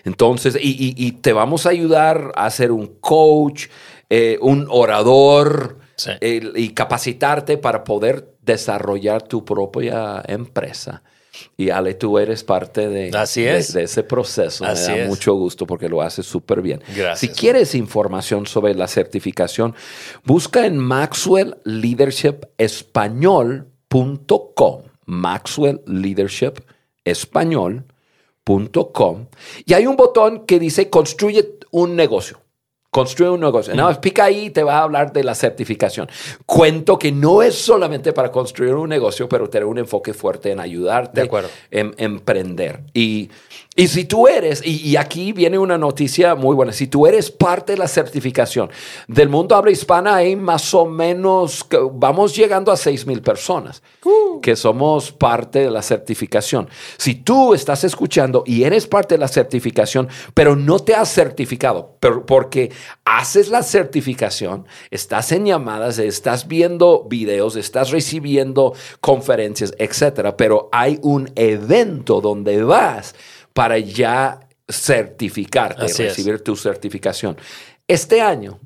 [0.05, 3.67] entonces, y, y- y te vamos a ayudar a ser un coach,
[4.11, 6.11] eh, un orador Sí.
[6.21, 11.03] el- y capacitarte para poder desarrollar tu propia empresa.
[11.57, 13.73] Y Ale, tú eres parte de, Así de- es.
[13.73, 14.65] de ese proceso.
[14.67, 15.09] Así Me da es.
[15.09, 16.83] mucho gusto porque lo haces súper bien.
[16.95, 17.21] Gracias.
[17.21, 19.75] Si quieres información sobre la certificación,
[20.25, 24.83] busca en Maxwell Leadership Español.com.
[25.07, 26.53] Maxwell Leadership
[27.05, 29.27] Español.com.
[29.65, 32.41] Y hay un botón que dice construye un negocio.
[32.93, 33.75] Construye un negocio.
[33.75, 36.11] Nada más pica ahí y te va a hablar de la certificación.
[36.45, 40.61] Cuento que no es solamente para construir un negocio, pero tener un enfoque fuerte en
[40.61, 41.27] ayudarte
[41.71, 42.81] en emprender.
[42.93, 43.31] Y,
[43.75, 47.31] y si tú eres, y, y aquí viene una noticia muy buena, si tú eres
[47.31, 48.71] parte de la certificación
[49.09, 53.83] del mundo habla hispana, hay más o menos, vamos llegando a 6 mil personas
[54.43, 56.69] que somos parte de la certificación.
[56.99, 61.97] Si tú estás escuchando y eres parte de la certificación, pero no te has certificado,
[61.99, 62.71] pero porque
[63.05, 70.99] haces la certificación, estás en llamadas, estás viendo videos, estás recibiendo conferencias, etcétera, pero hay
[71.03, 73.15] un evento donde vas
[73.53, 76.17] para ya certificarte, Así es.
[76.17, 77.37] recibir tu certificación.
[77.87, 78.59] Este año,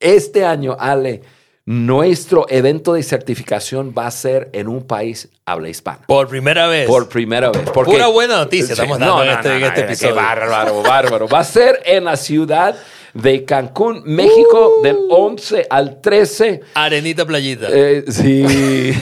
[0.00, 1.22] este año, Ale,
[1.66, 6.02] nuestro evento de certificación va a ser en un país habla hispana.
[6.06, 6.86] Por primera vez.
[6.86, 7.62] Por primera vez.
[7.72, 10.14] Porque, Pura buena noticia estamos dando en este- en este qué episodio.
[10.16, 11.28] bárbaro, bárbaro.
[11.28, 12.76] Va a ser en la ciudad
[13.14, 16.60] de Cancún, México, del 11 al 13.
[16.74, 17.68] Arenita Playita.
[17.70, 18.92] Eh, sí.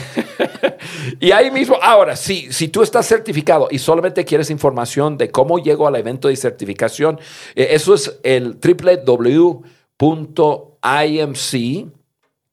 [1.20, 5.59] y ahí mismo, ahora, si, si tú estás certificado y solamente quieres información de cómo
[5.59, 7.18] llego al evento de certificación,
[7.55, 9.22] eh, eso es el www.imc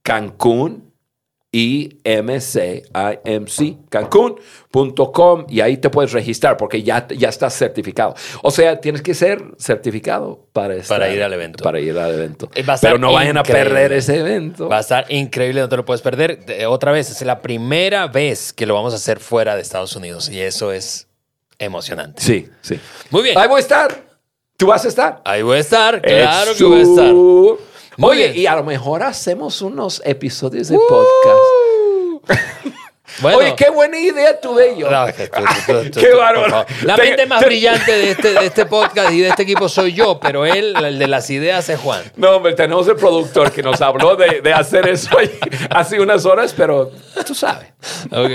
[0.01, 0.88] Cancún
[1.51, 2.83] IMC,
[3.25, 8.13] IMC, Cancún.com y ahí te puedes registrar porque ya, ya estás certificado.
[8.43, 11.63] O sea, tienes que ser certificado para, estar- Para ir al evento.
[11.63, 12.49] Para ir al evento.
[12.55, 14.69] Eh, Pero no vayan a perder ese evento.
[14.69, 16.45] Va a estar increíble, no te lo puedes perder.
[16.45, 19.95] De- Otra vez, es la primera vez que lo vamos a hacer fuera de Estados
[19.95, 21.07] Unidos y eso es
[21.57, 22.21] emocionante.
[22.21, 22.79] Sí, sí.
[23.09, 23.38] Muy bien.
[23.38, 24.07] Ahí voy a estar.
[24.55, 25.21] ¿Tú vas a estar?
[25.25, 27.13] Ahí voy a estar, claro que voy a estar.
[27.99, 28.38] Muy Oye, bien.
[28.43, 32.63] y a lo mejor hacemos unos episodios de podcast.
[33.21, 34.39] Bueno, Oye, qué buena idea.
[34.43, 36.65] No, que tú- tú- tú- tú- Qué bárbaro.
[36.83, 39.67] La Te- mente más te- brillante de este, de este podcast y de este equipo
[39.69, 42.03] soy yo, pero él, el de las ideas, es Juan.
[42.15, 45.09] No, hombre, tenemos el productor que nos habló de, de hacer eso
[45.69, 46.91] hace unas horas, pero
[47.25, 47.67] tú sabes.
[48.11, 48.31] Ok.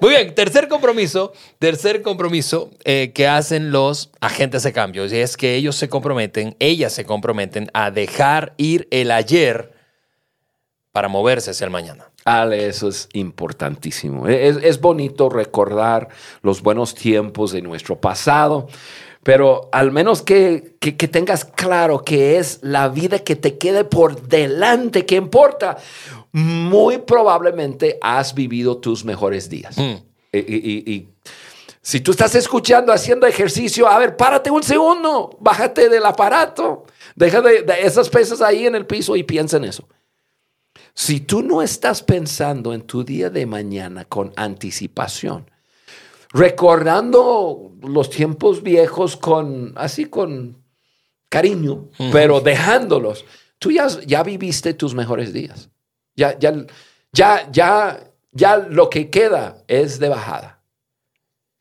[0.00, 5.36] Muy bien, tercer compromiso, tercer compromiso eh, que hacen los agentes de cambio y es
[5.36, 9.72] que ellos se comprometen, ellas se comprometen a dejar ir el ayer
[10.92, 12.10] para moverse hacia el mañana.
[12.28, 14.28] Ale, eso es importantísimo.
[14.28, 16.08] Es, es bonito recordar
[16.42, 18.66] los buenos tiempos de nuestro pasado,
[19.22, 23.84] pero al menos que, que- que tengas claro que es la vida que te quede
[23.84, 25.76] por delante que importa.
[26.32, 29.76] Muy probablemente has vivido tus mejores días.
[29.78, 29.96] Mm.
[30.32, 30.42] Y, y-
[30.86, 31.08] y- y
[31.80, 36.84] si tú estás escuchando, haciendo ejercicio, a ver, párate un segundo, bájate del aparato,
[37.16, 39.88] deja de, de esas pesas ahí en el piso y piensa en eso.
[40.98, 45.48] Si tú no estás pensando en tu día de mañana con anticipación,
[46.32, 50.60] recordando los tiempos viejos con así con
[51.28, 53.24] cariño, pero dejándolos,
[53.60, 55.70] tú ya, ya viviste tus mejores días.
[56.16, 56.66] Ya, ya,
[57.12, 58.00] ya, ya,
[58.32, 60.57] ya lo que queda es de bajada.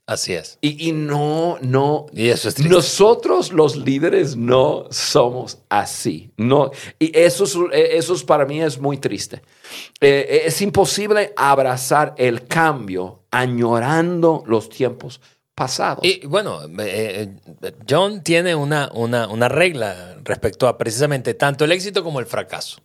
[0.08, 0.58] Así es.
[0.62, 2.06] Y, y no, no.
[2.13, 2.74] Y eso es triste.
[2.74, 6.32] Nosotros los líderes no somos así.
[6.38, 9.41] No, y eso, es, eso es para mí es muy triste.
[10.00, 15.20] Eh, es imposible abrazar el cambio añorando los tiempos
[15.54, 16.06] pasados.
[16.06, 21.74] Y bueno, eh, eh, John tiene una, una, una regla respecto a precisamente tanto el
[21.74, 22.78] éxito como el fracaso.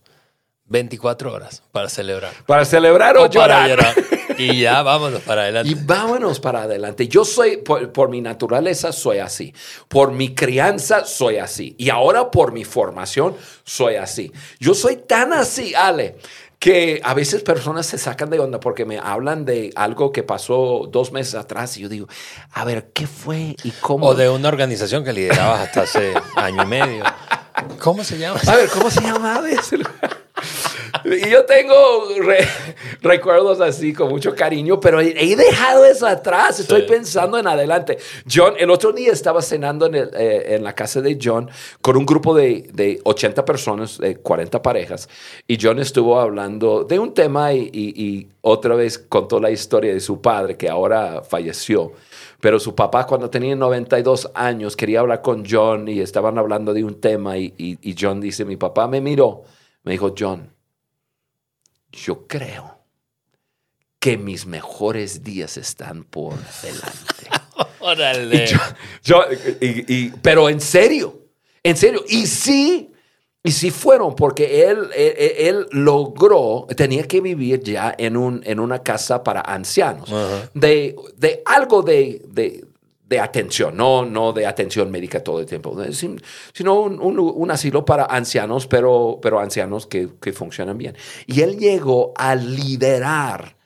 [0.65, 2.33] 24 horas para celebrar.
[2.47, 3.95] para celebrar o, O para llorar.
[4.39, 5.83] Y ya vámonos para Y adelante.
[5.85, 7.09] vámonos para adelante.
[7.09, 9.55] Yo soy, por, por mi naturaleza, soy así.
[9.89, 11.75] Por mi crianza, soy así.
[11.79, 14.33] Y ahora por mi formación, soy así.
[14.59, 16.17] Yo soy tan así, Ale,
[16.59, 20.89] que a veces personas se sacan de onda porque me hablan de algo que pasó
[20.91, 22.07] dos meses atrás y yo digo,
[22.53, 24.07] a ver, ¿qué fue y cómo?
[24.07, 27.05] O de una organización que liderabas hasta hace año y medio.
[27.81, 28.41] ¿Cómo se llama?
[28.47, 30.23] A ver, ¿cómo se lugar?
[31.15, 31.75] Y yo tengo
[32.21, 32.47] re-
[33.03, 36.61] recuerdos así con mucho cariño, pero he, dejado eso atrás.
[36.61, 36.87] Estoy Sí.
[36.89, 37.99] pensando en adelante.
[38.33, 41.49] John, el otro día estaba cenando en, el, eh, en la casa de John
[41.81, 45.09] con un grupo de, de 80 personas, de 40 parejas.
[45.47, 49.93] Y John estuvo hablando de un tema y, y- y otra vez contó la historia
[49.93, 51.93] de su padre que ahora falleció.
[52.41, 56.83] Pero su papá cuando tenía 92 años quería hablar con John y estaban hablando de
[56.83, 59.45] un tema y, y- y John dice, mi papá me miró,
[59.85, 60.51] me dijo, John,
[61.93, 62.79] yo creo
[63.99, 67.29] que mis mejores días están por delante.
[67.81, 68.45] Órale.
[68.45, 68.59] Y yo-
[69.05, 69.25] yo-
[69.61, 71.21] y- y- pero en serio,
[71.63, 72.05] en serio.
[72.09, 72.93] Y sí,
[73.45, 78.59] y sí fueron, porque él, él, él logró, tenía que vivir ya en, un, en
[78.61, 80.13] una casa para ancianos,
[80.55, 82.65] de, de algo de, de,
[83.13, 86.21] de atención, no, no de atención médica todo el tiempo, sin-
[86.53, 90.95] sino un, un- un asilo para ancianos, pero, pero ancianos que, que funcionan bien.
[91.27, 93.57] Y él llegó a liderar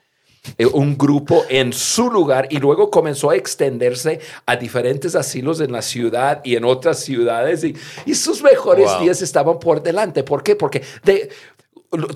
[0.57, 5.71] eh, un grupo en su lugar y luego comenzó a extenderse a diferentes asilos en
[5.71, 9.01] la ciudad y en otras ciudades y, y sus mejores Wow.
[9.03, 10.23] días estaban por delante.
[10.23, 10.55] ¿Por qué?
[10.55, 11.29] Porque de,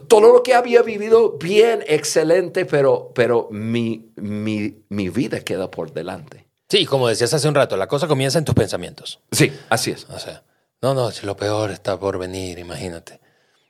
[0.07, 5.91] todo lo que había vivido bien, excelente, pero, pero mi, mi, mi vida queda por
[5.93, 6.40] delante.
[6.71, 9.19] Sí, como decías hace un rato, la cosa comienza en tus pensamientos.
[9.29, 10.05] Sí, así es.
[10.09, 10.41] O sea,
[10.81, 13.19] no, no, si lo peor está por venir, imagínate.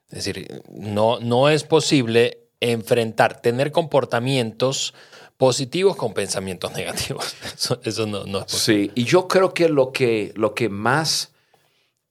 [0.07, 4.93] Es decir, no, no es posible enfrentar, tener comportamientos
[5.35, 7.35] positivos con pensamientos negativos.
[7.55, 8.85] Eso, eso no, no es posible.
[8.85, 11.31] Sí, y yo creo que lo que, lo que más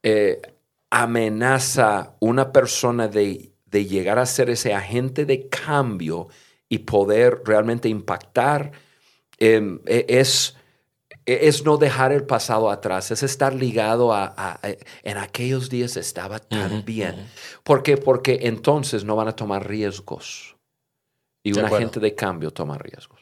[0.03, 0.42] eh,
[0.90, 6.26] amenaza una persona de, de llegar a ser ese agente de cambio
[6.68, 8.72] y poder realmente impactar
[9.38, 10.57] eh, eh, es,
[11.48, 15.96] es no dejar el pasado atrás, es estar ligado a, a- a- en aquellos días
[15.96, 17.26] estaba tan bien.
[17.64, 17.96] ¿Por qué?
[17.96, 20.56] Porque entonces no van a tomar riesgos.
[21.44, 23.18] Y un agente de cambio toma riesgos.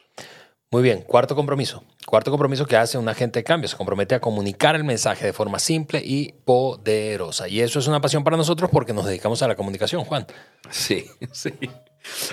[0.71, 1.83] Muy bien, cuarto compromiso.
[2.05, 3.67] Cuarto compromiso que hace un agente de cambio.
[3.67, 7.47] Se compromete a comunicar el mensaje de forma simple y poderosa.
[7.47, 10.27] Y eso es una pasión para nosotros porque nos dedicamos a la comunicación, Juan.
[10.69, 11.53] Sí, sí.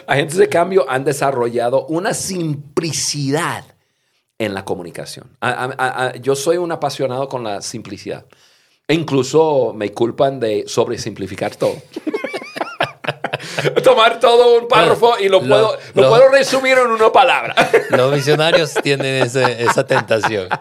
[0.06, 3.64] Agentes de cambio han desarrollado una simplicidad
[4.38, 5.30] en la comunicación.
[5.40, 8.26] A- a- a- yo soy un apasionado con la simplicidad.
[8.88, 11.76] E incluso me culpan de sobresimplificar todo.
[13.82, 17.54] Tomar todo un párrafo y lo, Lo- puedo, lo lo- puedo resumir en una palabra.
[17.90, 20.48] Los visionarios tienen ese- esa tentación.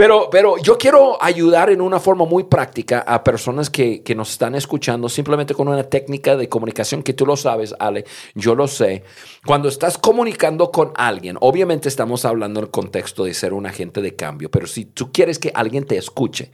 [0.00, 4.30] Pero, pero yo quiero ayudar en una forma muy práctica a personas que, que nos
[4.30, 8.66] están escuchando simplemente con una técnica de comunicación que tú lo sabes, Ale, yo lo
[8.66, 9.04] sé.
[9.44, 14.00] Cuando estás comunicando con alguien, obviamente estamos hablando en el contexto de ser un agente
[14.00, 16.50] de cambio, pero si tú quieres que alguien te escuche,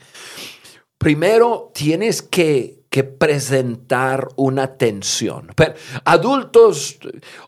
[0.98, 5.50] primero tienes que, que presentar una tensión.
[5.54, 5.74] Pero
[6.06, 6.98] adultos,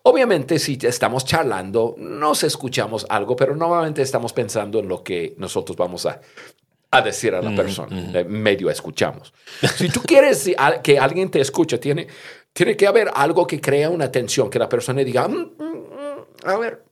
[0.03, 5.75] obviamente si estamos charlando, nos escuchamos algo, pero normalmente estamos pensando en lo que nosotros
[5.75, 6.21] vamos a,
[6.91, 8.11] a decir a la persona.
[8.21, 9.33] Eh, Medio escuchamos.
[9.77, 10.51] Si tú quieres
[10.83, 12.07] que alguien te escuche, tiene,
[12.53, 16.47] tiene que haber algo que crea una tensión, que la persona diga, "Mm, mm, mm,
[16.49, 16.85] a ver,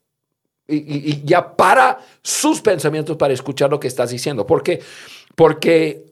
[0.66, 4.47] y, y- y ya para sus pensamientos para escuchar lo que estás diciendo.
[4.47, 4.81] ¿Por qué?
[5.35, 6.07] Porque,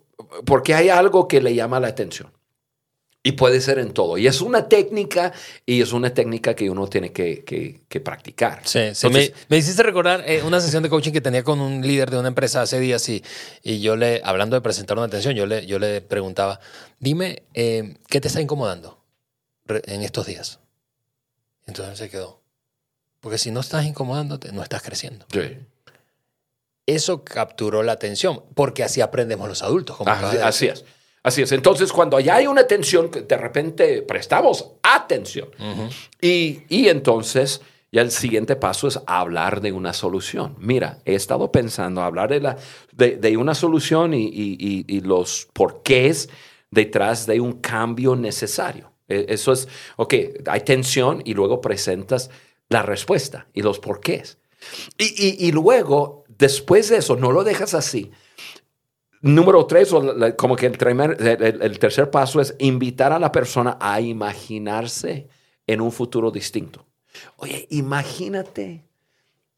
[0.46, 2.32] porque hay algo que le llama la atención.
[3.26, 4.18] Y puede ser en todo.
[4.18, 5.32] Y es una técnica,
[5.64, 8.60] y es una técnica que uno tiene que, que- que practicar.
[8.68, 9.06] Sí, sí.
[9.06, 12.10] Entonces, me, me hiciste recordar eh, una sesión de coaching que tenía con un líder
[12.10, 13.24] de una empresa hace días y,
[13.62, 16.60] y yo le, hablando de presentar una atención, yo le, yo le preguntaba,
[17.00, 19.02] dime, eh, ¿qué te está incomodando
[19.68, 20.60] en estos días?
[21.66, 22.42] Entonces se quedó.
[23.20, 25.24] Porque si no estás incomodándote, no estás creciendo.
[25.32, 25.40] sí.
[26.86, 29.96] Eso capturó la atención, porque así aprendemos los adultos.
[29.96, 30.84] Como Así, así es.
[31.22, 31.52] Así es.
[31.52, 35.48] Entonces, cuando ya hay una tensión, que de repente prestamos atención.
[36.20, 40.54] y, y entonces, ya el siguiente paso es hablar de una solución.
[40.58, 42.56] Mira, he estado pensando hablar de, la,
[42.92, 46.28] de, de una solución y, y- y- los porqués
[46.70, 48.92] detrás de un cambio necesario.
[49.08, 49.66] E- Eso es,
[49.96, 50.14] ok,
[50.46, 52.28] hay tensión y luego presentas
[52.68, 54.36] la respuesta y los porqués.
[54.98, 58.10] Y luego, después de eso, no lo dejas así.
[59.22, 63.18] Número tres, o la- como que el, primer- el- el tercer paso es invitar a
[63.18, 65.28] la persona a imaginarse
[65.66, 66.86] en un futuro distinto.
[67.36, 68.84] Oye, imagínate.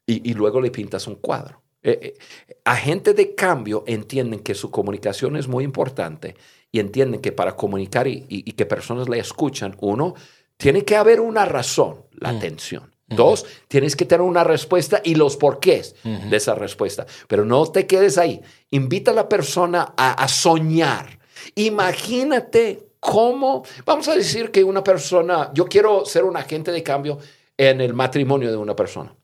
[0.05, 1.61] Y, y luego le pintas un cuadro.
[1.83, 1.99] Eh,
[2.47, 6.35] eh, agentes de cambio entienden que su comunicación es muy importante
[6.71, 10.13] y entienden que para comunicar y, y- y que personas le escuchan, uno,
[10.55, 12.95] tiene que haber una razón, la atención.
[13.07, 17.05] Dos, tienes que tener una respuesta y los porqués de esa respuesta.
[17.29, 18.41] Pero no te quedes ahí.
[18.71, 21.17] Invita a la persona a, a soñar.
[21.55, 27.19] Imagínate cómo, vamos a decir que una persona, yo quiero ser un agente de cambio
[27.55, 29.15] en el matrimonio de una persona.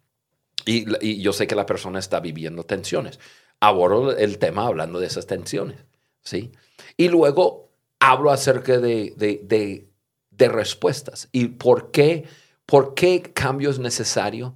[0.65, 3.19] Y, y yo sé que la persona está viviendo tensiones.
[3.59, 5.77] Abordo el tema hablando de esas tensiones.
[6.21, 6.51] ¿sí?
[6.95, 7.69] Y luego
[7.99, 9.87] hablo acerca de, de, de-
[10.31, 12.23] de respuestas y por qué,
[12.65, 14.55] por qué cambio es necesario,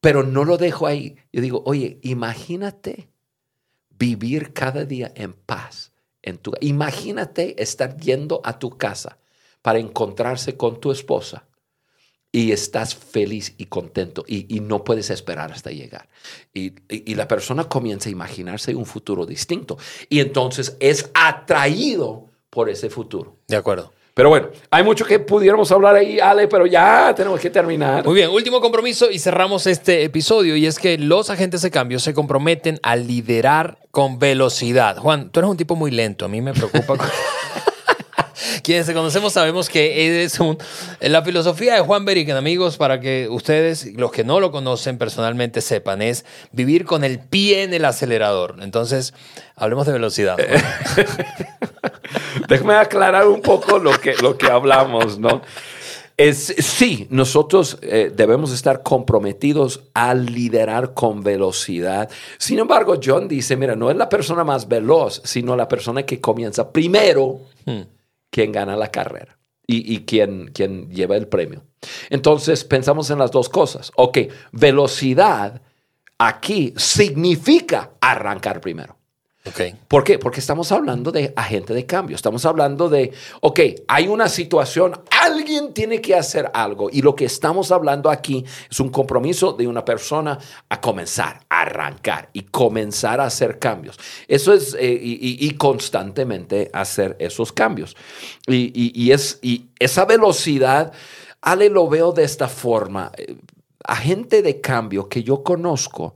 [0.00, 1.16] pero no lo dejo ahí.
[1.32, 3.10] Yo digo, oye, imagínate
[3.90, 5.92] vivir cada día en paz.
[6.22, 9.18] En tu, imagínate estar yendo a tu casa
[9.62, 11.46] para encontrarse con tu esposa
[12.30, 16.08] y estás feliz y contento y, no puedes esperar hasta llegar.
[16.52, 19.78] Y la persona comienza a imaginarse un futuro distinto
[20.08, 23.38] y entonces es atraído por ese futuro.
[23.46, 23.92] De acuerdo.
[24.18, 28.04] Pero bueno, hay mucho que pudiéramos hablar ahí, Ale, pero ya tenemos que terminar.
[28.04, 32.00] Muy bien, último compromiso y cerramos este episodio y es que los agentes de cambio
[32.00, 34.96] se comprometen a liderar con velocidad.
[34.96, 36.96] Juan, tú eres un tipo muy lento, a mí me preocupa.
[38.62, 40.58] Quienes te conocemos sabemos que es un...
[41.00, 45.60] La filosofía de Juan Beriken, amigos, para que ustedes, los que no lo conocen personalmente,
[45.60, 48.56] sepan, es vivir con el pie en el acelerador.
[48.60, 49.14] Entonces,
[49.56, 50.36] hablemos de velocidad.
[52.48, 55.42] Déjame aclarar un poco lo que, lo que hablamos, ¿no?
[56.16, 62.10] Es, sí, nosotros eh, debemos estar comprometidos a liderar con velocidad.
[62.38, 66.20] Sin embargo, John dice, mira, no es la persona más veloz, sino la persona que
[66.20, 67.42] comienza primero
[68.30, 71.64] quien gana la carrera y, y quien, quien lleva el premio.
[72.10, 73.92] Entonces, pensamos en las dos cosas.
[73.96, 74.18] Ok,
[74.52, 75.62] velocidad
[76.18, 78.97] aquí significa arrancar primero.
[79.48, 79.60] Ok.
[79.88, 80.18] ¿Por qué?
[80.18, 82.16] Porque estamos hablando de agente de cambio.
[82.16, 86.88] Estamos hablando de, ok, hay una situación, alguien tiene que hacer algo.
[86.92, 90.38] Y lo que estamos hablando aquí es un compromiso de una persona
[90.68, 93.98] a comenzar, a arrancar y comenzar a hacer cambios.
[94.26, 97.96] Eso es, eh, y, y- constantemente hacer esos cambios.
[98.46, 99.40] Y, y- y es,
[99.78, 100.92] esa velocidad,
[101.40, 103.12] Ale, lo veo de esta forma.
[103.16, 103.36] Eh,
[103.84, 106.14] Agente de cambio que yo conozco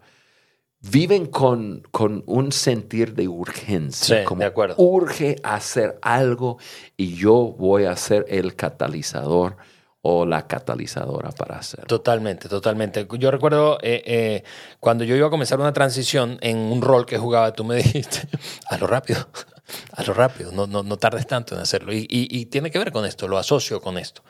[0.83, 4.19] viven con, con un sentir de urgencia.
[4.19, 4.75] Sí, como de acuerdo.
[4.79, 6.59] Urge hacer algo
[6.97, 9.57] y yo voy a ser el catalizador
[10.03, 11.87] o la catalizadora para hacerlo.
[11.87, 13.07] Totalmente, totalmente.
[13.19, 14.45] Yo recuerdo eh, eh,
[14.81, 18.29] cuando yo iba a comenzar una transición en un rol que jugaba, tú me dijiste,
[18.69, 19.29] a lo rápido,
[19.93, 21.93] a lo rápido, no, no, no tardes tanto en hacerlo.
[21.93, 24.23] Y, y- tiene que ver con esto, lo asocio con esto.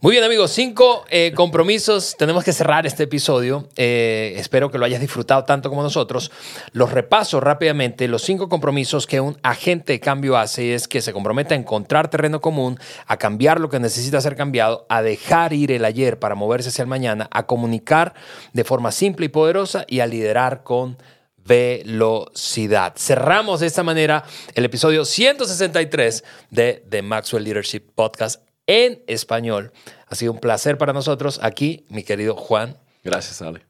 [0.00, 2.16] Muy bien, amigos, cinco eh, compromisos.
[2.18, 3.68] Tenemos que cerrar este episodio.
[3.76, 6.30] Eh, espero que lo hayas disfrutado tanto como nosotros.
[6.72, 8.06] Los repaso rápidamente.
[8.08, 12.10] Los cinco compromisos que un agente de cambio hace es que se compromete a encontrar
[12.10, 16.34] terreno común, a cambiar lo que necesita ser cambiado, a dejar ir el ayer para
[16.34, 18.12] moverse hacia el mañana, a comunicar
[18.52, 20.98] de forma simple y poderosa y a liderar con
[21.44, 22.94] velocidad.
[22.96, 24.24] Cerramos de esta manera
[24.54, 29.72] el episodio 163 de The Maxwell Leadership Podcast en español.
[30.08, 33.66] Ha sido un placer para nosotros aquí, mi querido Juan Gracias, Ale.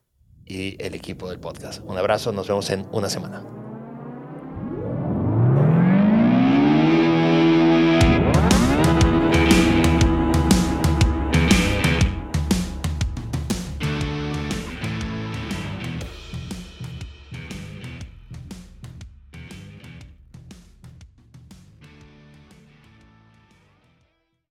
[0.46, 1.82] y el equipo del podcast.
[1.84, 3.63] Un abrazo, nos vemos en una semana.